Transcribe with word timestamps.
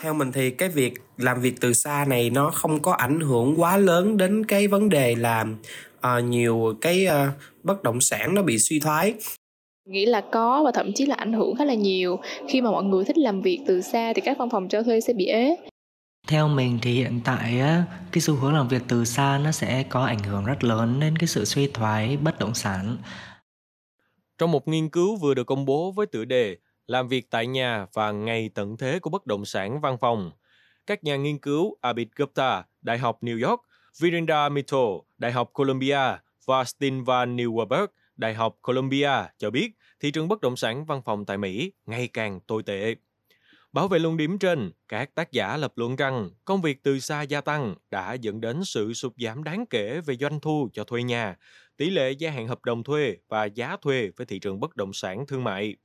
theo 0.00 0.14
mình 0.14 0.32
thì 0.32 0.50
cái 0.50 0.68
việc 0.68 0.94
làm 1.16 1.40
việc 1.40 1.60
từ 1.60 1.72
xa 1.72 2.04
này 2.08 2.30
nó 2.30 2.50
không 2.50 2.82
có 2.82 2.92
ảnh 2.92 3.20
hưởng 3.20 3.54
quá 3.60 3.76
lớn 3.76 4.16
đến 4.16 4.44
cái 4.46 4.68
vấn 4.68 4.88
đề 4.88 5.14
là 5.14 5.44
uh, 5.96 6.24
nhiều 6.24 6.74
cái 6.80 7.06
uh, 7.06 7.12
bất 7.62 7.82
động 7.82 8.00
sản 8.00 8.34
nó 8.34 8.42
bị 8.42 8.58
suy 8.58 8.80
thoái. 8.80 9.14
Nghĩ 9.88 10.06
là 10.06 10.20
có 10.32 10.62
và 10.64 10.70
thậm 10.74 10.92
chí 10.94 11.06
là 11.06 11.14
ảnh 11.14 11.32
hưởng 11.32 11.56
khá 11.56 11.64
là 11.64 11.74
nhiều. 11.74 12.18
Khi 12.48 12.60
mà 12.60 12.70
mọi 12.70 12.84
người 12.84 13.04
thích 13.04 13.18
làm 13.18 13.42
việc 13.42 13.60
từ 13.66 13.80
xa 13.80 14.12
thì 14.12 14.20
các 14.20 14.38
văn 14.38 14.50
phòng 14.50 14.68
cho 14.68 14.82
thuê 14.82 15.00
sẽ 15.00 15.12
bị 15.12 15.26
ế. 15.26 15.56
Theo 16.28 16.48
mình 16.48 16.78
thì 16.82 16.92
hiện 16.92 17.20
tại 17.24 17.60
á, 17.60 17.84
cái 18.12 18.20
xu 18.20 18.34
hướng 18.34 18.54
làm 18.54 18.68
việc 18.68 18.82
từ 18.88 19.04
xa 19.04 19.40
nó 19.44 19.52
sẽ 19.52 19.84
có 19.88 20.04
ảnh 20.04 20.18
hưởng 20.18 20.44
rất 20.44 20.64
lớn 20.64 21.00
đến 21.00 21.16
cái 21.16 21.26
sự 21.26 21.44
suy 21.44 21.66
thoái 21.66 22.16
bất 22.16 22.38
động 22.38 22.54
sản. 22.54 22.96
Trong 24.38 24.52
một 24.52 24.68
nghiên 24.68 24.88
cứu 24.88 25.16
vừa 25.16 25.34
được 25.34 25.46
công 25.46 25.64
bố 25.64 25.92
với 25.92 26.06
tựa 26.06 26.24
đề 26.24 26.56
làm 26.88 27.08
việc 27.08 27.30
tại 27.30 27.46
nhà 27.46 27.86
và 27.92 28.12
ngày 28.12 28.50
tận 28.54 28.76
thế 28.76 28.98
của 28.98 29.10
bất 29.10 29.26
động 29.26 29.44
sản 29.44 29.80
văn 29.80 29.98
phòng, 30.00 30.30
các 30.86 31.04
nhà 31.04 31.16
nghiên 31.16 31.38
cứu 31.38 31.76
Abid 31.80 32.08
Gupta, 32.16 32.64
Đại 32.82 32.98
học 32.98 33.22
New 33.22 33.48
York, 33.48 33.60
Virendra 34.00 34.48
Mittal, 34.48 34.80
Đại 35.18 35.32
học 35.32 35.50
Columbia 35.52 36.16
và 36.44 36.64
Steve 36.64 37.00
Van 37.06 37.36
Nieuwenberg, 37.36 37.86
Đại 38.16 38.34
học 38.34 38.58
Columbia 38.62 39.10
cho 39.38 39.50
biết 39.50 39.70
thị 40.00 40.10
trường 40.10 40.28
bất 40.28 40.40
động 40.40 40.56
sản 40.56 40.84
văn 40.84 41.02
phòng 41.02 41.24
tại 41.24 41.38
Mỹ 41.38 41.72
ngày 41.86 42.08
càng 42.08 42.40
tồi 42.40 42.62
tệ. 42.62 42.94
Bảo 43.72 43.88
vệ 43.88 43.98
luận 43.98 44.16
điểm 44.16 44.38
trên, 44.38 44.72
các 44.88 45.14
tác 45.14 45.32
giả 45.32 45.56
lập 45.56 45.72
luận 45.76 45.96
rằng 45.96 46.30
công 46.44 46.62
việc 46.62 46.82
từ 46.82 47.00
xa 47.00 47.22
gia 47.22 47.40
tăng 47.40 47.74
đã 47.90 48.14
dẫn 48.14 48.40
đến 48.40 48.64
sự 48.64 48.94
sụt 48.94 49.12
giảm 49.16 49.44
đáng 49.44 49.66
kể 49.66 50.00
về 50.00 50.16
doanh 50.16 50.40
thu 50.40 50.68
cho 50.72 50.84
thuê 50.84 51.02
nhà, 51.02 51.36
tỷ 51.76 51.90
lệ 51.90 52.10
gia 52.10 52.30
hạn 52.30 52.48
hợp 52.48 52.64
đồng 52.64 52.84
thuê 52.84 53.16
và 53.28 53.44
giá 53.44 53.76
thuê 53.82 54.10
với 54.16 54.26
thị 54.26 54.38
trường 54.38 54.60
bất 54.60 54.76
động 54.76 54.92
sản 54.92 55.26
thương 55.26 55.44
mại. 55.44 55.76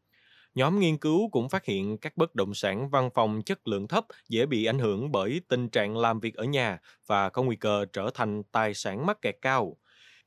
Nhóm 0.55 0.80
nghiên 0.80 0.98
cứu 0.98 1.30
cũng 1.30 1.49
phát 1.49 1.66
hiện 1.66 1.98
các 1.98 2.17
bất 2.17 2.35
động 2.35 2.53
sản 2.53 2.89
văn 2.89 3.09
phòng 3.13 3.41
chất 3.45 3.67
lượng 3.67 3.88
thấp 3.88 4.05
dễ 4.30 4.45
bị 4.45 4.66
ảnh 4.66 4.79
hưởng 4.79 5.12
bởi 5.12 5.41
tình 5.48 5.70
trạng 5.70 5.98
làm 5.98 6.20
việc 6.20 6.35
ở 6.35 6.43
nhà 6.43 6.79
và 7.07 7.29
có 7.29 7.43
nguy 7.43 7.55
cơ 7.55 7.85
trở 7.93 8.09
thành 8.13 8.43
tài 8.51 8.74
sản 8.74 9.05
mắc 9.05 9.21
kẹt 9.21 9.35
cao. 9.41 9.77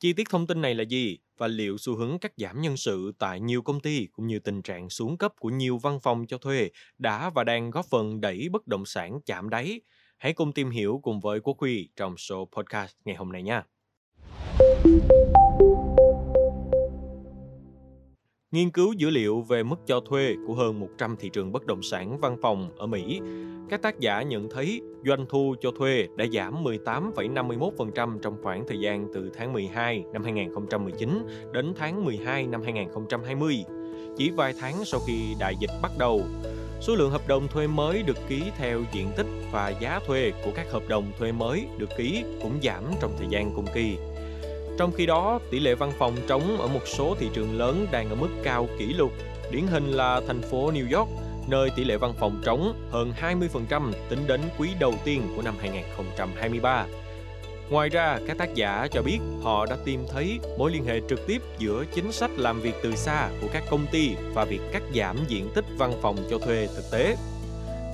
Chi 0.01 0.13
tiết 0.13 0.29
thông 0.31 0.47
tin 0.47 0.61
này 0.61 0.75
là 0.75 0.83
gì 0.83 1.19
và 1.39 1.47
liệu 1.47 1.77
xu 1.79 1.97
hướng 1.97 2.19
cắt 2.19 2.33
giảm 2.37 2.63
nhân 2.63 2.77
sự 2.77 3.13
tại 3.19 3.41
nhiều 3.41 3.63
công 3.63 3.81
ty 3.81 4.07
cũng 4.13 4.27
như 4.27 4.39
tình 4.39 4.63
trạng 4.63 4.91
xuống 4.91 5.19
cấp 5.19 5.33
của 5.39 5.51
nhiều 5.51 5.79
văn 5.79 6.01
phòng 6.01 6.27
cho 6.27 6.39
thuê 6.39 6.71
đã 6.99 7.31
và 7.31 7.45
đang 7.45 7.71
góp 7.71 7.87
phần 7.87 8.21
đẩy 8.21 8.49
bất 8.49 8.67
động 8.67 8.87
sản 8.87 9.21
chạm 9.27 9.51
đáy? 9.51 9.81
Hãy 10.19 10.33
cùng 10.33 10.53
tìm 10.53 10.71
hiểu 10.71 11.01
cùng 11.03 11.21
với 11.21 11.41
Quốc 11.41 11.59
Huy 11.59 11.89
trong 11.97 12.15
show 12.15 12.47
podcast 12.47 12.93
ngày 13.05 13.17
hôm 13.17 13.33
nay 13.33 13.43
nha. 13.43 13.63
Nghiên 18.53 18.71
cứu 18.71 18.93
dữ 18.93 19.11
liệu 19.11 19.41
về 19.41 19.63
mức 19.63 19.77
cho 19.87 20.01
thuê 20.01 20.35
của 20.47 20.55
hơn 20.55 20.81
100 20.81 21.17
thị 21.19 21.29
trường 21.29 21.53
bất 21.53 21.67
động 21.67 21.83
sản 21.83 22.19
văn 22.21 22.37
phòng 22.43 22.71
ở 22.77 22.87
Mỹ, 22.87 23.21
các 23.69 23.83
tác 23.83 24.01
giả 24.01 24.23
nhận 24.23 24.49
thấy 24.51 24.81
doanh 25.07 25.27
thu 25.29 25.55
cho 25.61 25.71
thuê 25.79 26.09
đã 26.17 26.25
giảm 26.33 26.65
18,51% 26.65 28.19
trong 28.19 28.37
khoảng 28.43 28.65
thời 28.69 28.81
gian 28.81 29.07
từ 29.15 29.31
tháng 29.35 29.53
12 29.53 30.05
năm 30.13 30.25
2019 30.25 31.27
đến 31.53 31.73
tháng 31.77 32.05
12 32.05 32.47
năm 32.47 32.63
2020, 32.63 33.65
chỉ 34.17 34.31
vài 34.31 34.55
tháng 34.61 34.85
sau 34.85 35.01
khi 35.07 35.35
đại 35.41 35.55
dịch 35.61 35.71
bắt 35.83 35.93
đầu. 35.99 36.23
Số 36.81 36.95
lượng 36.95 37.11
hợp 37.11 37.29
đồng 37.29 37.49
thuê 37.49 37.67
mới 37.67 38.03
được 38.03 38.17
ký 38.29 38.43
theo 38.57 38.83
diện 38.93 39.09
tích 39.17 39.27
và 39.53 39.69
giá 39.81 40.01
thuê 40.07 40.33
của 40.45 40.51
các 40.55 40.71
hợp 40.71 40.83
đồng 40.89 41.13
thuê 41.19 41.33
mới 41.33 41.67
được 41.79 41.91
ký 41.99 42.25
cũng 42.43 42.59
giảm 42.63 42.83
trong 43.01 43.13
thời 43.19 43.27
gian 43.31 43.53
cùng 43.55 43.67
kỳ. 43.75 43.97
Trong 44.79 44.93
khi 44.93 45.07
đó, 45.07 45.41
tỷ 45.51 45.61
lệ 45.61 45.75
văn 45.75 45.93
phòng 45.99 46.17
trống 46.27 46.59
ở 46.61 46.67
một 46.67 46.81
số 46.87 47.15
thị 47.19 47.29
trường 47.33 47.59
lớn 47.59 47.87
đang 47.91 48.09
ở 48.09 48.15
mức 48.15 48.29
cao 48.43 48.69
kỷ 48.79 48.85
lục. 48.87 49.13
Điển 49.51 49.67
hình 49.67 49.93
là 49.93 50.21
thành 50.27 50.43
phố 50.43 50.73
New 50.73 50.99
York, 50.99 51.09
nơi 51.49 51.71
tỷ 51.77 51.85
lệ 51.85 51.97
văn 51.97 52.15
phòng 52.21 52.41
trống 52.45 52.89
hơn 52.91 53.13
20% 53.21 53.93
tính 54.09 54.27
đến 54.27 54.41
quý 54.59 54.69
đầu 54.81 54.95
tiên 55.05 55.23
của 55.37 55.43
năm 55.43 55.55
2023. 55.61 56.87
Ngoài 57.71 57.89
ra, 57.89 58.19
các 58.27 58.39
tác 58.39 58.55
giả 58.55 58.89
cho 58.93 59.03
biết 59.03 59.19
họ 59.43 59.67
đã 59.67 59.77
tìm 59.85 60.07
thấy 60.13 60.39
mối 60.59 60.71
liên 60.71 60.85
hệ 60.85 61.01
trực 61.09 61.27
tiếp 61.27 61.43
giữa 61.59 61.85
chính 61.95 62.13
sách 62.13 62.31
làm 62.37 62.61
việc 62.61 62.75
từ 62.83 62.97
xa 62.97 63.29
của 63.41 63.49
các 63.53 63.63
công 63.71 63.87
ty 63.93 64.11
và 64.35 64.45
việc 64.45 64.61
cắt 64.73 64.83
giảm 64.95 65.17
diện 65.29 65.49
tích 65.55 65.65
văn 65.79 65.93
phòng 66.03 66.17
cho 66.31 66.39
thuê 66.39 66.69
thực 66.77 66.85
tế. 66.93 67.17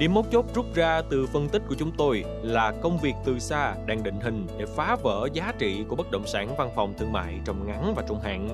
Điểm 0.03 0.15
mấu 0.15 0.25
chốt 0.33 0.47
rút 0.55 0.75
ra 0.75 1.03
từ 1.11 1.27
phân 1.27 1.49
tích 1.49 1.63
của 1.69 1.75
chúng 1.79 1.93
tôi 1.99 2.25
là 2.43 2.73
công 2.83 2.99
việc 2.99 3.15
từ 3.25 3.39
xa 3.39 3.75
đang 3.87 4.03
định 4.03 4.21
hình 4.21 4.47
để 4.59 4.67
phá 4.67 4.97
vỡ 5.03 5.29
giá 5.33 5.53
trị 5.59 5.85
của 5.89 5.97
bất 5.97 6.11
động 6.11 6.27
sản 6.27 6.57
văn 6.57 6.71
phòng 6.77 6.95
thương 6.99 7.13
mại 7.13 7.41
trong 7.45 7.67
ngắn 7.67 7.95
và 7.97 8.03
trung 8.09 8.21
hạn. 8.21 8.49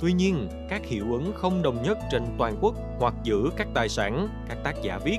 Tuy 0.00 0.12
nhiên, 0.12 0.48
các 0.70 0.84
hiệu 0.84 1.12
ứng 1.12 1.32
không 1.36 1.62
đồng 1.62 1.82
nhất 1.82 1.98
trên 2.12 2.22
toàn 2.38 2.56
quốc 2.60 2.74
hoặc 2.98 3.14
giữ 3.22 3.50
các 3.56 3.68
tài 3.74 3.88
sản, 3.88 4.28
các 4.48 4.58
tác 4.64 4.82
giả 4.82 4.98
viết. 5.04 5.18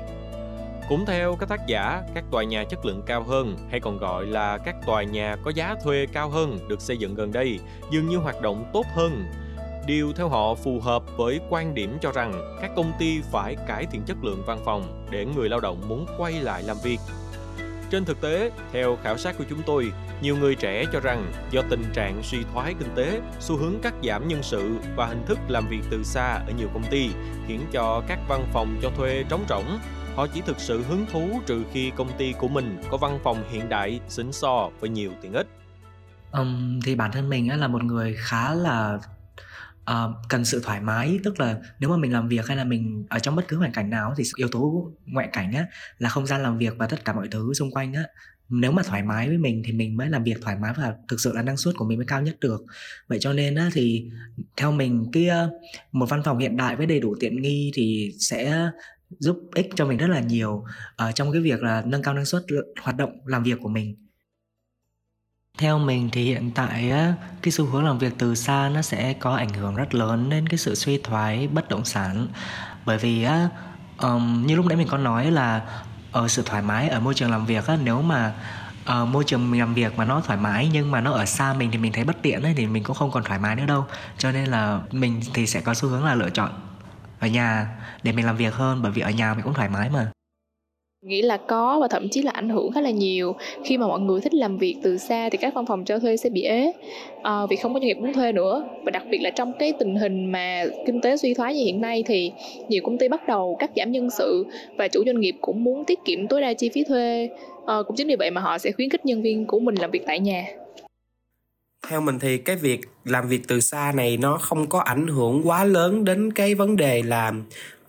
Cũng 0.88 1.06
theo 1.06 1.36
các 1.40 1.48
tác 1.48 1.66
giả, 1.66 2.02
các 2.14 2.24
tòa 2.30 2.44
nhà 2.44 2.64
chất 2.64 2.86
lượng 2.86 3.02
cao 3.06 3.22
hơn 3.22 3.56
hay 3.70 3.80
còn 3.80 3.98
gọi 3.98 4.26
là 4.26 4.58
các 4.58 4.76
tòa 4.86 5.02
nhà 5.02 5.36
có 5.44 5.50
giá 5.54 5.74
thuê 5.84 6.06
cao 6.12 6.28
hơn 6.28 6.58
được 6.68 6.80
xây 6.80 6.96
dựng 6.96 7.14
gần 7.14 7.32
đây 7.32 7.58
dường 7.90 8.08
như 8.08 8.16
hoạt 8.16 8.42
động 8.42 8.70
tốt 8.72 8.86
hơn 8.94 9.24
điều 9.86 10.12
theo 10.12 10.28
họ 10.28 10.54
phù 10.54 10.80
hợp 10.80 11.02
với 11.16 11.40
quan 11.50 11.74
điểm 11.74 11.98
cho 12.00 12.12
rằng 12.12 12.58
các 12.60 12.70
công 12.76 12.92
ty 12.98 13.20
phải 13.32 13.56
cải 13.68 13.86
thiện 13.86 14.02
chất 14.06 14.16
lượng 14.22 14.42
văn 14.46 14.58
phòng 14.64 15.06
để 15.10 15.26
người 15.26 15.48
lao 15.48 15.60
động 15.60 15.88
muốn 15.88 16.06
quay 16.18 16.32
lại 16.32 16.62
làm 16.62 16.76
việc. 16.84 16.98
Trên 17.90 18.04
thực 18.04 18.20
tế, 18.20 18.50
theo 18.72 18.98
khảo 19.02 19.18
sát 19.18 19.38
của 19.38 19.44
chúng 19.50 19.62
tôi, 19.66 19.92
nhiều 20.22 20.36
người 20.36 20.54
trẻ 20.54 20.84
cho 20.92 21.00
rằng 21.00 21.32
do 21.50 21.62
tình 21.70 21.84
trạng 21.92 22.22
suy 22.22 22.38
thoái 22.52 22.74
kinh 22.78 22.88
tế, 22.94 23.20
xu 23.40 23.56
hướng 23.56 23.74
cắt 23.82 23.94
giảm 24.04 24.28
nhân 24.28 24.42
sự 24.42 24.76
và 24.96 25.06
hình 25.06 25.22
thức 25.26 25.38
làm 25.48 25.68
việc 25.68 25.80
từ 25.90 26.02
xa 26.02 26.34
ở 26.46 26.52
nhiều 26.58 26.68
công 26.74 26.84
ty 26.90 27.10
khiến 27.46 27.60
cho 27.72 28.02
các 28.08 28.18
văn 28.28 28.46
phòng 28.52 28.78
cho 28.82 28.90
thuê 28.90 29.24
trống 29.28 29.44
rỗng. 29.48 29.78
Họ 30.16 30.26
chỉ 30.26 30.40
thực 30.40 30.60
sự 30.60 30.82
hứng 30.82 31.06
thú 31.12 31.40
trừ 31.46 31.64
khi 31.72 31.90
công 31.96 32.08
ty 32.18 32.32
của 32.32 32.48
mình 32.48 32.82
có 32.90 32.96
văn 32.96 33.18
phòng 33.22 33.44
hiện 33.50 33.68
đại, 33.68 34.00
xịn 34.08 34.32
sò 34.32 34.70
với 34.80 34.90
nhiều 34.90 35.10
tiện 35.22 35.32
ích. 35.32 35.46
Um, 36.32 36.80
thì 36.84 36.94
bản 36.94 37.12
thân 37.12 37.28
mình 37.28 37.60
là 37.60 37.68
một 37.68 37.82
người 37.82 38.14
khá 38.18 38.54
là 38.54 38.98
uh, 39.90 40.10
cần 40.28 40.44
sự 40.44 40.60
thoải 40.64 40.80
mái 40.80 41.18
tức 41.24 41.40
là 41.40 41.58
nếu 41.80 41.90
mà 41.90 41.96
mình 41.96 42.12
làm 42.12 42.28
việc 42.28 42.46
hay 42.46 42.56
là 42.56 42.64
mình 42.64 43.06
ở 43.08 43.18
trong 43.18 43.36
bất 43.36 43.48
cứ 43.48 43.56
hoàn 43.56 43.72
cảnh 43.72 43.90
nào 43.90 44.14
thì 44.16 44.24
yếu 44.36 44.48
tố 44.48 44.92
ngoại 45.06 45.28
cảnh 45.32 45.52
á 45.52 45.66
là 45.98 46.08
không 46.08 46.26
gian 46.26 46.42
làm 46.42 46.58
việc 46.58 46.74
và 46.78 46.86
tất 46.86 47.04
cả 47.04 47.12
mọi 47.12 47.28
thứ 47.30 47.54
xung 47.54 47.70
quanh 47.70 47.94
á. 47.94 48.02
Nếu 48.48 48.72
mà 48.72 48.82
thoải 48.82 49.02
mái 49.02 49.28
với 49.28 49.38
mình 49.38 49.62
thì 49.66 49.72
mình 49.72 49.96
mới 49.96 50.10
làm 50.10 50.24
việc 50.24 50.36
thoải 50.42 50.56
mái 50.56 50.72
và 50.76 50.94
thực 51.08 51.20
sự 51.20 51.32
là 51.32 51.42
năng 51.42 51.56
suất 51.56 51.74
của 51.76 51.84
mình 51.84 51.98
mới 51.98 52.06
cao 52.06 52.22
nhất 52.22 52.36
được. 52.40 52.64
Vậy 53.08 53.18
cho 53.20 53.32
nên 53.32 53.54
á, 53.54 53.70
thì 53.72 54.10
theo 54.56 54.72
mình 54.72 55.10
kia 55.12 55.48
một 55.92 56.06
văn 56.10 56.22
phòng 56.24 56.38
hiện 56.38 56.56
đại 56.56 56.76
với 56.76 56.86
đầy 56.86 57.00
đủ 57.00 57.14
tiện 57.20 57.42
nghi 57.42 57.70
thì 57.74 58.14
sẽ 58.18 58.70
giúp 59.18 59.36
ích 59.54 59.68
cho 59.74 59.86
mình 59.86 59.98
rất 59.98 60.06
là 60.06 60.20
nhiều 60.20 60.64
uh, 61.08 61.14
trong 61.14 61.32
cái 61.32 61.40
việc 61.40 61.62
là 61.62 61.82
nâng 61.86 62.02
cao 62.02 62.14
năng 62.14 62.24
suất 62.24 62.42
hoạt 62.82 62.96
động 62.96 63.10
làm 63.26 63.42
việc 63.42 63.58
của 63.62 63.68
mình 63.68 64.05
theo 65.58 65.78
mình 65.78 66.08
thì 66.12 66.24
hiện 66.24 66.50
tại 66.54 66.90
á, 66.90 67.14
cái 67.42 67.52
xu 67.52 67.66
hướng 67.66 67.84
làm 67.84 67.98
việc 67.98 68.12
từ 68.18 68.34
xa 68.34 68.70
nó 68.74 68.82
sẽ 68.82 69.12
có 69.12 69.36
ảnh 69.36 69.48
hưởng 69.48 69.74
rất 69.74 69.94
lớn 69.94 70.30
đến 70.30 70.48
cái 70.48 70.58
sự 70.58 70.74
suy 70.74 70.98
thoái 70.98 71.48
bất 71.48 71.68
động 71.68 71.84
sản. 71.84 72.26
Bởi 72.86 72.98
vì 72.98 73.22
á 73.22 73.48
um, 73.98 74.46
như 74.46 74.56
lúc 74.56 74.66
nãy 74.66 74.76
mình 74.76 74.88
có 74.88 74.98
nói 74.98 75.30
là 75.30 75.60
ở 76.12 76.28
sự 76.28 76.42
thoải 76.46 76.62
mái 76.62 76.88
ở 76.88 77.00
môi 77.00 77.14
trường 77.14 77.30
làm 77.30 77.46
việc 77.46 77.66
á 77.66 77.78
nếu 77.84 78.02
mà 78.02 78.34
uh, 79.02 79.08
môi 79.08 79.24
trường 79.24 79.50
mình 79.50 79.60
làm 79.60 79.74
việc 79.74 79.98
mà 79.98 80.04
nó 80.04 80.20
thoải 80.20 80.38
mái 80.38 80.70
nhưng 80.72 80.90
mà 80.90 81.00
nó 81.00 81.12
ở 81.12 81.24
xa 81.24 81.54
mình 81.54 81.70
thì 81.70 81.78
mình 81.78 81.92
thấy 81.92 82.04
bất 82.04 82.16
tiện 82.22 82.42
ấy, 82.42 82.54
thì 82.56 82.66
mình 82.66 82.84
cũng 82.84 82.96
không 82.96 83.10
còn 83.10 83.24
thoải 83.24 83.38
mái 83.38 83.56
nữa 83.56 83.66
đâu. 83.66 83.84
Cho 84.18 84.32
nên 84.32 84.46
là 84.46 84.80
mình 84.92 85.20
thì 85.34 85.46
sẽ 85.46 85.60
có 85.60 85.74
xu 85.74 85.88
hướng 85.88 86.04
là 86.04 86.14
lựa 86.14 86.30
chọn 86.30 86.50
ở 87.20 87.26
nhà 87.26 87.68
để 88.02 88.12
mình 88.12 88.26
làm 88.26 88.36
việc 88.36 88.54
hơn 88.54 88.82
bởi 88.82 88.92
vì 88.92 89.02
ở 89.02 89.10
nhà 89.10 89.34
mình 89.34 89.42
cũng 89.44 89.54
thoải 89.54 89.68
mái 89.68 89.90
mà 89.90 90.10
nghĩ 91.02 91.22
là 91.22 91.36
có 91.36 91.78
và 91.80 91.88
thậm 91.88 92.08
chí 92.08 92.22
là 92.22 92.30
ảnh 92.30 92.48
hưởng 92.48 92.72
khá 92.72 92.80
là 92.80 92.90
nhiều. 92.90 93.34
Khi 93.64 93.78
mà 93.78 93.86
mọi 93.86 94.00
người 94.00 94.20
thích 94.20 94.34
làm 94.34 94.58
việc 94.58 94.76
từ 94.82 94.98
xa 94.98 95.28
thì 95.28 95.38
các 95.38 95.54
văn 95.54 95.66
phòng 95.66 95.84
cho 95.84 95.98
thuê 95.98 96.16
sẽ 96.16 96.30
bị 96.30 96.42
ế. 96.42 96.72
À, 97.22 97.46
vì 97.50 97.56
không 97.56 97.74
có 97.74 97.80
doanh 97.80 97.86
nghiệp 97.86 97.98
muốn 97.98 98.12
thuê 98.12 98.32
nữa. 98.32 98.64
Và 98.84 98.90
đặc 98.90 99.02
biệt 99.10 99.18
là 99.18 99.30
trong 99.30 99.52
cái 99.58 99.72
tình 99.78 99.96
hình 99.96 100.32
mà 100.32 100.64
kinh 100.86 101.00
tế 101.00 101.16
suy 101.16 101.34
thoái 101.34 101.54
như 101.54 101.64
hiện 101.64 101.80
nay 101.80 102.04
thì 102.06 102.32
nhiều 102.68 102.82
công 102.84 102.98
ty 102.98 103.08
bắt 103.08 103.28
đầu 103.28 103.56
cắt 103.58 103.70
giảm 103.76 103.92
nhân 103.92 104.10
sự 104.10 104.46
và 104.78 104.88
chủ 104.88 105.04
doanh 105.06 105.20
nghiệp 105.20 105.34
cũng 105.40 105.64
muốn 105.64 105.84
tiết 105.84 105.98
kiệm 106.04 106.26
tối 106.28 106.40
đa 106.40 106.52
chi 106.52 106.68
phí 106.68 106.84
thuê. 106.84 107.28
À, 107.66 107.76
cũng 107.86 107.96
chính 107.96 108.08
vì 108.08 108.16
vậy 108.16 108.30
mà 108.30 108.40
họ 108.40 108.58
sẽ 108.58 108.72
khuyến 108.72 108.90
khích 108.90 109.06
nhân 109.06 109.22
viên 109.22 109.46
của 109.46 109.60
mình 109.60 109.74
làm 109.74 109.90
việc 109.90 110.02
tại 110.06 110.20
nhà. 110.20 110.44
Theo 111.88 112.00
mình 112.00 112.18
thì 112.18 112.38
cái 112.38 112.56
việc 112.56 112.80
làm 113.04 113.28
việc 113.28 113.40
từ 113.48 113.60
xa 113.60 113.92
này 113.96 114.16
nó 114.16 114.38
không 114.40 114.66
có 114.66 114.80
ảnh 114.80 115.06
hưởng 115.06 115.42
quá 115.44 115.64
lớn 115.64 116.04
đến 116.04 116.32
cái 116.32 116.54
vấn 116.54 116.76
đề 116.76 117.02
là 117.02 117.32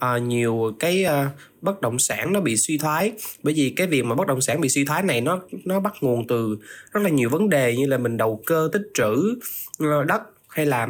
uh, 0.05 0.21
nhiều 0.21 0.75
cái 0.79 1.05
uh, 1.05 1.31
bất 1.61 1.81
động 1.81 1.99
sản 1.99 2.33
nó 2.33 2.41
bị 2.41 2.57
suy 2.57 2.77
thoái. 2.77 3.11
Bởi 3.43 3.53
vì 3.53 3.73
cái 3.75 3.87
việc 3.87 4.05
mà 4.05 4.15
bất 4.15 4.27
động 4.27 4.41
sản 4.41 4.61
bị 4.61 4.69
suy 4.69 4.85
thoái 4.85 5.03
này 5.03 5.21
nó 5.21 5.39
nó 5.65 5.79
bắt 5.79 5.93
nguồn 6.01 6.27
từ 6.27 6.57
rất 6.91 7.03
là 7.03 7.09
nhiều 7.09 7.29
vấn 7.29 7.49
đề 7.49 7.75
như 7.75 7.85
là 7.85 7.97
mình 7.97 8.17
đầu 8.17 8.41
cơ 8.45 8.69
tích 8.73 8.91
trữ 8.93 9.35
uh, 9.83 10.05
đất 10.07 10.21
hay 10.47 10.65
là 10.65 10.87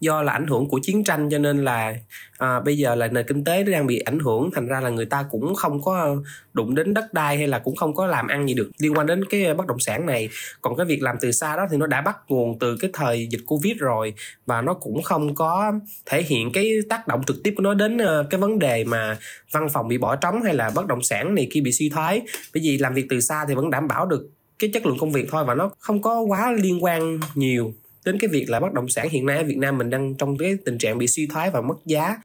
do 0.00 0.22
là 0.22 0.32
ảnh 0.32 0.46
hưởng 0.46 0.68
của 0.68 0.80
chiến 0.82 1.04
tranh 1.04 1.28
cho 1.30 1.38
nên 1.38 1.64
là 1.64 1.94
à, 2.38 2.60
bây 2.60 2.78
giờ 2.78 2.94
là 2.94 3.06
nền 3.06 3.26
kinh 3.26 3.44
tế 3.44 3.62
đang 3.62 3.86
bị 3.86 3.98
ảnh 3.98 4.18
hưởng 4.18 4.50
thành 4.54 4.66
ra 4.66 4.80
là 4.80 4.90
người 4.90 5.06
ta 5.06 5.24
cũng 5.30 5.54
không 5.54 5.82
có 5.82 6.16
đụng 6.52 6.74
đến 6.74 6.94
đất 6.94 7.14
đai 7.14 7.36
hay 7.36 7.46
là 7.46 7.58
cũng 7.58 7.76
không 7.76 7.94
có 7.94 8.06
làm 8.06 8.28
ăn 8.28 8.48
gì 8.48 8.54
được. 8.54 8.70
Liên 8.78 8.94
quan 8.94 9.06
đến 9.06 9.24
cái 9.24 9.54
bất 9.54 9.66
động 9.66 9.78
sản 9.78 10.06
này 10.06 10.28
còn 10.60 10.76
cái 10.76 10.86
việc 10.86 11.02
làm 11.02 11.16
từ 11.20 11.32
xa 11.32 11.56
đó 11.56 11.66
thì 11.70 11.76
nó 11.76 11.86
đã 11.86 12.00
bắt 12.00 12.16
nguồn 12.28 12.58
từ 12.58 12.76
cái 12.80 12.90
thời 12.94 13.28
dịch 13.30 13.42
covid 13.46 13.76
rồi 13.78 14.14
và 14.46 14.62
nó 14.62 14.74
cũng 14.74 15.02
không 15.02 15.34
có 15.34 15.72
thể 16.06 16.22
hiện 16.22 16.52
cái 16.52 16.70
tác 16.88 17.08
động 17.08 17.22
trực 17.26 17.36
tiếp 17.44 17.54
của 17.56 17.62
nó 17.62 17.74
đến 17.74 17.98
ờ, 17.98 18.26
cái 18.30 18.40
vấn 18.40 18.58
đề 18.58 18.84
mà 18.84 19.18
văn 19.52 19.68
phòng 19.72 19.88
bị 19.88 19.98
bỏ 19.98 20.16
trống 20.16 20.42
hay 20.42 20.54
là 20.54 20.70
bất 20.74 20.86
động 20.86 21.02
sản 21.02 21.34
này 21.34 21.48
kia 21.52 21.60
bị 21.60 21.72
suy 21.72 21.88
thoái. 21.88 22.22
Bởi 22.54 22.62
vì 22.62 22.78
làm 22.78 22.94
việc 22.94 23.06
từ 23.10 23.20
xa 23.20 23.44
thì 23.48 23.54
vẫn 23.54 23.70
đảm 23.70 23.88
bảo 23.88 24.06
được 24.06 24.30
cái 24.58 24.70
chất 24.74 24.86
lượng 24.86 24.98
công 24.98 25.12
việc 25.12 25.26
thôi 25.30 25.44
và 25.44 25.54
nó 25.54 25.70
không 25.78 26.02
có 26.02 26.20
quá 26.20 26.52
liên 26.52 26.84
quan 26.84 27.20
nhiều 27.34 27.72
đến 28.06 28.18
cái 28.20 28.28
việc 28.28 28.50
là 28.50 28.60
bất 28.60 28.72
động 28.72 28.88
sản 28.88 29.08
hiện 29.08 29.26
nay 29.26 29.36
ở 29.36 29.44
Việt 29.44 29.58
Nam 29.58 29.78
mình 29.78 29.90
đang 29.90 30.14
trong 30.14 30.38
cái 30.38 30.56
tình 30.64 30.78
trạng 30.78 30.98
bị 30.98 31.06
suy 31.06 31.26
thoái 31.26 31.50
và 31.50 31.60
mất 31.60 31.74
giá. 31.84 32.16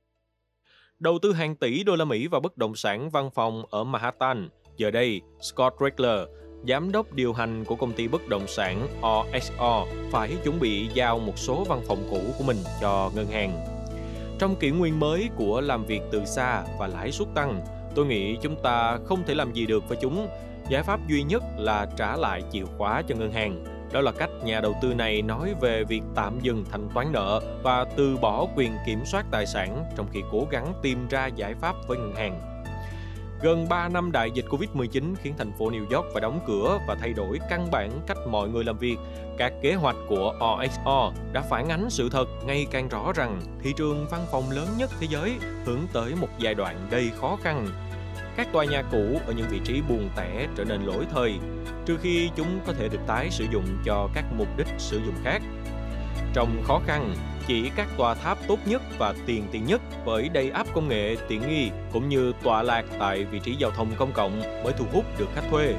Đầu 0.99 1.19
tư 1.21 1.33
hàng 1.33 1.55
tỷ 1.55 1.83
đô 1.83 1.95
la 1.95 2.05
Mỹ 2.05 2.27
vào 2.27 2.41
bất 2.41 2.57
động 2.57 2.75
sản 2.75 3.09
văn 3.09 3.29
phòng 3.35 3.63
ở 3.69 3.83
Manhattan. 3.83 4.49
Giờ 4.77 4.91
đây, 4.91 5.21
Scott 5.41 5.75
Regler, 5.81 6.19
giám 6.67 6.91
đốc 6.91 7.13
điều 7.13 7.33
hành 7.33 7.63
của 7.65 7.75
công 7.75 7.93
ty 7.93 8.07
bất 8.07 8.27
động 8.27 8.47
sản 8.47 8.87
OXO, 9.01 9.85
phải 10.11 10.37
chuẩn 10.43 10.59
bị 10.59 10.87
giao 10.93 11.19
một 11.19 11.37
số 11.37 11.63
văn 11.63 11.81
phòng 11.87 12.07
cũ 12.09 12.21
của 12.37 12.43
mình 12.43 12.57
cho 12.81 13.11
ngân 13.15 13.27
hàng. 13.27 13.65
Trong 14.39 14.55
kỷ 14.55 14.71
nguyên 14.71 14.99
mới 14.99 15.29
của 15.35 15.61
làm 15.61 15.85
việc 15.85 16.01
từ 16.11 16.25
xa 16.25 16.63
và 16.79 16.87
lãi 16.87 17.11
suất 17.11 17.27
tăng, 17.35 17.61
tôi 17.95 18.05
nghĩ 18.05 18.37
chúng 18.41 18.55
ta 18.63 18.99
không 19.05 19.23
thể 19.27 19.35
làm 19.35 19.53
gì 19.53 19.65
được 19.65 19.89
với 19.89 19.97
chúng. 20.01 20.27
Giải 20.69 20.83
pháp 20.83 20.99
duy 21.07 21.23
nhất 21.23 21.43
là 21.57 21.87
trả 21.97 22.17
lại 22.17 22.43
chìa 22.51 22.65
khóa 22.77 23.01
cho 23.07 23.15
ngân 23.15 23.31
hàng 23.31 23.80
đó 23.93 24.01
là 24.01 24.11
cách 24.11 24.29
nhà 24.43 24.59
đầu 24.61 24.75
tư 24.81 24.93
này 24.93 25.21
nói 25.21 25.53
về 25.61 25.83
việc 25.83 26.01
tạm 26.15 26.39
dừng 26.39 26.65
thanh 26.71 26.89
toán 26.93 27.11
nợ 27.11 27.41
và 27.63 27.85
từ 27.97 28.17
bỏ 28.17 28.47
quyền 28.55 28.71
kiểm 28.85 29.05
soát 29.05 29.25
tài 29.31 29.45
sản 29.45 29.83
trong 29.97 30.07
khi 30.11 30.19
cố 30.31 30.47
gắng 30.51 30.73
tìm 30.81 31.07
ra 31.07 31.27
giải 31.27 31.53
pháp 31.53 31.75
với 31.87 31.97
ngân 31.97 32.15
hàng. 32.15 32.51
Gần 33.43 33.69
3 33.69 33.89
năm 33.89 34.11
đại 34.11 34.31
dịch 34.31 34.45
Covid-19 34.49 35.15
khiến 35.21 35.33
thành 35.37 35.51
phố 35.59 35.69
New 35.69 35.95
York 35.95 36.07
phải 36.13 36.21
đóng 36.21 36.39
cửa 36.47 36.79
và 36.87 36.95
thay 36.95 37.13
đổi 37.13 37.39
căn 37.49 37.71
bản 37.71 37.91
cách 38.07 38.17
mọi 38.29 38.49
người 38.49 38.63
làm 38.63 38.77
việc. 38.77 38.97
Các 39.37 39.53
kế 39.61 39.73
hoạch 39.73 39.95
của 40.07 40.33
OXO 40.39 41.11
đã 41.33 41.41
phản 41.41 41.69
ánh 41.69 41.89
sự 41.89 42.09
thật 42.09 42.25
ngày 42.45 42.67
càng 42.71 42.89
rõ 42.89 43.11
rằng 43.15 43.41
thị 43.63 43.73
trường 43.77 44.07
văn 44.11 44.25
phòng 44.31 44.51
lớn 44.51 44.67
nhất 44.77 44.89
thế 44.99 45.07
giới 45.09 45.35
hướng 45.65 45.81
tới 45.93 46.13
một 46.21 46.27
giai 46.39 46.53
đoạn 46.53 46.87
đầy 46.91 47.11
khó 47.21 47.37
khăn 47.43 47.67
các 48.35 48.47
tòa 48.53 48.65
nhà 48.65 48.81
cũ 48.91 49.19
ở 49.27 49.33
những 49.33 49.47
vị 49.49 49.59
trí 49.63 49.81
buồn 49.89 50.09
tẻ 50.15 50.47
trở 50.55 50.63
nên 50.63 50.81
lỗi 50.81 51.05
thời, 51.11 51.33
trừ 51.85 51.97
khi 52.01 52.29
chúng 52.35 52.59
có 52.67 52.73
thể 52.73 52.89
được 52.89 52.99
tái 53.07 53.29
sử 53.31 53.45
dụng 53.51 53.65
cho 53.85 54.09
các 54.13 54.25
mục 54.37 54.47
đích 54.57 54.67
sử 54.77 55.01
dụng 55.05 55.15
khác. 55.23 55.41
Trong 56.33 56.63
khó 56.63 56.81
khăn, 56.87 57.13
chỉ 57.47 57.71
các 57.75 57.87
tòa 57.97 58.13
tháp 58.13 58.37
tốt 58.47 58.59
nhất 58.65 58.81
và 58.97 59.13
tiền 59.25 59.43
tiền 59.51 59.65
nhất 59.65 59.81
với 60.05 60.29
đầy 60.29 60.49
áp 60.49 60.67
công 60.73 60.87
nghệ 60.87 61.15
tiện 61.27 61.49
nghi 61.49 61.69
cũng 61.91 62.09
như 62.09 62.33
tọa 62.43 62.63
lạc 62.63 62.85
tại 62.99 63.23
vị 63.23 63.39
trí 63.39 63.55
giao 63.55 63.71
thông 63.71 63.91
công 63.97 64.11
cộng 64.13 64.41
mới 64.63 64.73
thu 64.77 64.85
hút 64.93 65.05
được 65.19 65.27
khách 65.35 65.49
thuê. 65.51 65.73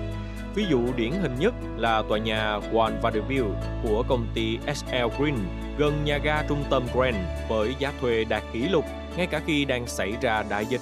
Ví 0.55 0.66
dụ 0.70 0.81
điển 0.96 1.10
hình 1.12 1.34
nhất 1.38 1.55
là 1.76 2.02
tòa 2.08 2.19
nhà 2.19 2.52
One 2.52 2.93
Vanderbilt 3.02 3.44
của 3.82 4.05
công 4.08 4.26
ty 4.34 4.58
SL 4.75 5.19
Green 5.19 5.37
gần 5.78 6.05
nhà 6.05 6.19
ga 6.19 6.43
trung 6.43 6.64
tâm 6.70 6.82
Grand 6.94 7.16
với 7.48 7.75
giá 7.78 7.93
thuê 8.00 8.25
đạt 8.25 8.43
kỷ 8.52 8.69
lục 8.69 8.84
ngay 9.16 9.26
cả 9.26 9.40
khi 9.46 9.64
đang 9.64 9.87
xảy 9.87 10.12
ra 10.20 10.44
đại 10.48 10.66
dịch 10.66 10.81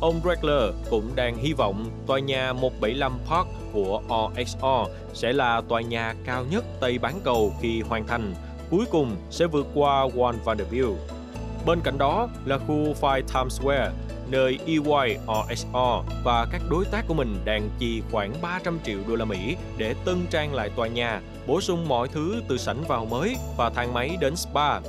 Ông 0.00 0.20
Regler 0.24 0.74
cũng 0.90 1.10
đang 1.14 1.36
hy 1.36 1.52
vọng 1.52 1.86
tòa 2.06 2.18
nhà 2.18 2.52
175 2.52 3.12
Park 3.28 3.48
của 3.72 4.02
OXO 4.08 4.86
sẽ 5.14 5.32
là 5.32 5.62
tòa 5.68 5.80
nhà 5.80 6.14
cao 6.24 6.44
nhất 6.50 6.64
Tây 6.80 6.98
bán 6.98 7.20
cầu 7.24 7.52
khi 7.60 7.80
hoàn 7.80 8.06
thành, 8.06 8.34
cuối 8.70 8.84
cùng 8.90 9.16
sẽ 9.30 9.46
vượt 9.46 9.66
qua 9.74 10.00
One 10.00 10.36
Vanderbilt. 10.44 10.96
Bên 11.66 11.80
cạnh 11.80 11.98
đó 11.98 12.28
là 12.44 12.58
khu 12.58 12.94
Five 13.00 13.22
Times 13.34 13.60
Square, 13.60 13.90
nơi 14.28 14.58
EY 14.66 15.16
OXO 15.26 16.04
và 16.24 16.46
các 16.52 16.62
đối 16.70 16.84
tác 16.84 17.04
của 17.08 17.14
mình 17.14 17.36
đang 17.44 17.70
chi 17.78 18.02
khoảng 18.10 18.32
300 18.42 18.78
triệu 18.84 18.98
đô 19.08 19.16
la 19.16 19.24
Mỹ 19.24 19.56
để 19.78 19.94
tân 20.04 20.26
trang 20.30 20.54
lại 20.54 20.70
tòa 20.76 20.88
nhà, 20.88 21.20
bổ 21.46 21.60
sung 21.60 21.88
mọi 21.88 22.08
thứ 22.08 22.42
từ 22.48 22.58
sảnh 22.58 22.84
vào 22.88 23.04
mới 23.04 23.36
và 23.56 23.70
thang 23.70 23.94
máy 23.94 24.16
đến 24.20 24.36
spa. 24.36 24.80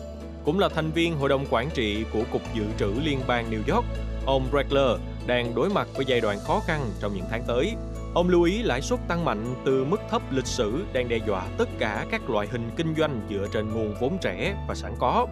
Cũng 0.45 0.59
là 0.59 0.69
thành 0.69 0.91
viên 0.91 1.17
hội 1.17 1.29
đồng 1.29 1.45
quản 1.49 1.69
trị 1.73 2.03
của 2.13 2.23
Cục 2.31 2.41
Dự 2.55 2.63
trữ 2.79 2.93
Liên 3.03 3.19
bang 3.27 3.51
New 3.51 3.75
York, 3.75 3.85
Ông 4.25 4.47
Breckler 4.51 5.00
đang 5.27 5.56
đối 5.56 5.69
mặt 5.69 5.88
với 5.95 6.06
giai 6.06 6.21
đoạn 6.21 6.38
khó 6.39 6.59
khăn 6.59 6.91
trong 7.00 7.13
những 7.13 7.25
tháng 7.29 7.44
tới. 7.47 7.75
Ông 8.13 8.29
lưu 8.29 8.44
ý 8.44 8.63
lãi 8.63 8.81
suất 8.81 9.00
tăng 9.07 9.25
mạnh 9.25 9.56
từ 9.65 9.85
mức 9.85 10.01
thấp 10.09 10.21
lịch 10.31 10.47
sử 10.47 10.85
đang 10.94 11.09
đe 11.09 11.18
dọa 11.27 11.47
tất 11.57 11.69
cả 11.79 12.06
các 12.12 12.29
loại 12.29 12.47
hình 12.51 12.69
kinh 12.77 12.95
doanh 12.97 13.21
dựa 13.29 13.47
trên 13.53 13.73
nguồn 13.73 13.94
vốn 14.00 14.18
trẻ 14.21 14.56
và 14.68 14.75
sẵn 14.75 14.95
có. 15.00 15.27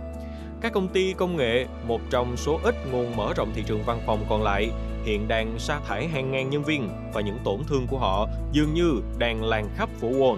Các 0.61 0.73
công 0.73 0.87
ty 0.87 1.13
công 1.13 1.35
nghệ, 1.35 1.65
một 1.87 2.01
trong 2.09 2.37
số 2.37 2.59
ít 2.63 2.75
nguồn 2.91 3.15
mở 3.15 3.33
rộng 3.35 3.51
thị 3.55 3.63
trường 3.67 3.83
văn 3.85 4.01
phòng 4.05 4.25
còn 4.29 4.43
lại, 4.43 4.69
hiện 5.03 5.27
đang 5.27 5.59
sa 5.59 5.79
thải 5.87 6.07
hàng 6.07 6.31
ngàn 6.31 6.49
nhân 6.49 6.63
viên 6.63 6.89
và 7.13 7.21
những 7.21 7.37
tổn 7.43 7.59
thương 7.67 7.87
của 7.87 7.97
họ 7.97 8.27
dường 8.51 8.73
như 8.73 8.91
đang 9.17 9.43
lan 9.43 9.69
khắp 9.75 9.89
phố 10.01 10.07
Wall. 10.07 10.37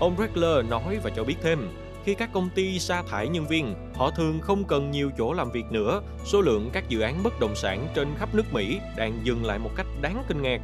Ông 0.00 0.16
Breckler 0.16 0.66
nói 0.70 0.98
và 1.02 1.10
cho 1.16 1.24
biết 1.24 1.36
thêm, 1.42 1.68
khi 2.04 2.14
các 2.14 2.30
công 2.32 2.48
ty 2.54 2.78
sa 2.78 3.02
thải 3.02 3.28
nhân 3.28 3.46
viên, 3.46 3.74
họ 3.94 4.10
thường 4.10 4.40
không 4.40 4.64
cần 4.64 4.90
nhiều 4.90 5.10
chỗ 5.18 5.32
làm 5.32 5.50
việc 5.50 5.64
nữa. 5.70 6.02
Số 6.24 6.40
lượng 6.40 6.70
các 6.72 6.88
dự 6.88 7.00
án 7.00 7.22
bất 7.22 7.40
động 7.40 7.54
sản 7.54 7.88
trên 7.94 8.08
khắp 8.16 8.34
nước 8.34 8.52
Mỹ 8.52 8.78
đang 8.96 9.20
dừng 9.24 9.44
lại 9.44 9.58
một 9.58 9.70
cách 9.76 9.86
đáng 10.00 10.24
kinh 10.28 10.42
ngạc. 10.42 10.60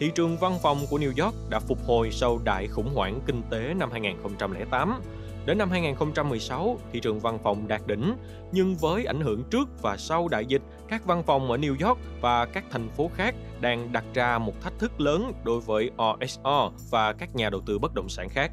Thị 0.00 0.10
trường 0.14 0.36
văn 0.36 0.58
phòng 0.62 0.78
của 0.90 0.98
New 0.98 1.24
York 1.24 1.34
đã 1.50 1.60
phục 1.60 1.78
hồi 1.86 2.10
sau 2.10 2.40
đại 2.44 2.66
khủng 2.66 2.94
hoảng 2.94 3.20
kinh 3.26 3.42
tế 3.50 3.74
năm 3.74 3.90
2008. 3.90 5.00
Đến 5.46 5.58
năm 5.58 5.70
2016, 5.70 6.78
thị 6.92 7.00
trường 7.00 7.20
văn 7.20 7.38
phòng 7.42 7.68
đạt 7.68 7.82
đỉnh, 7.86 8.14
nhưng 8.52 8.76
với 8.76 9.04
ảnh 9.04 9.20
hưởng 9.20 9.42
trước 9.50 9.82
và 9.82 9.96
sau 9.96 10.28
đại 10.28 10.46
dịch, 10.46 10.62
các 10.88 11.04
văn 11.04 11.22
phòng 11.22 11.50
ở 11.50 11.56
New 11.56 11.88
York 11.88 11.98
và 12.20 12.46
các 12.46 12.64
thành 12.70 12.88
phố 12.88 13.10
khác 13.14 13.34
đang 13.60 13.92
đặt 13.92 14.04
ra 14.14 14.38
một 14.38 14.60
thách 14.60 14.78
thức 14.78 15.00
lớn 15.00 15.32
đối 15.44 15.60
với 15.60 15.90
OSO 16.02 16.70
và 16.90 17.12
các 17.12 17.34
nhà 17.34 17.50
đầu 17.50 17.60
tư 17.66 17.78
bất 17.78 17.94
động 17.94 18.08
sản 18.08 18.28
khác. 18.28 18.52